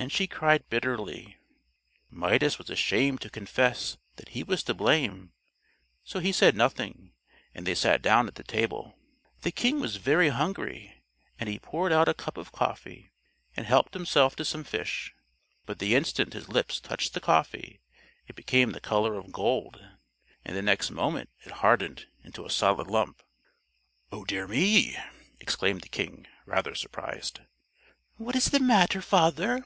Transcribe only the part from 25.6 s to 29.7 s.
the King, rather surprised. "What is the matter, father?"